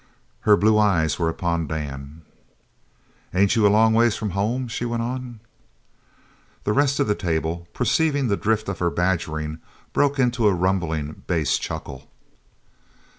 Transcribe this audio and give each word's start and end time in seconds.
Her 0.49 0.57
blue 0.57 0.79
eyes 0.79 1.19
were 1.19 1.29
upon 1.29 1.67
Dan. 1.67 2.23
"Ain't 3.35 3.55
you 3.55 3.67
a 3.67 3.69
long 3.69 3.93
ways 3.93 4.15
from 4.15 4.31
home?" 4.31 4.67
she 4.67 4.83
went 4.83 5.03
on. 5.03 5.41
The 6.63 6.73
rest 6.73 6.99
of 6.99 7.05
the 7.05 7.13
table, 7.13 7.67
perceiving 7.71 8.27
the 8.27 8.35
drift 8.35 8.67
of 8.67 8.79
her 8.79 8.89
badgering, 8.89 9.59
broke 9.93 10.17
into 10.17 10.47
a 10.47 10.53
rumbling 10.55 11.21
bass 11.27 11.55
chuckle. 11.59 12.09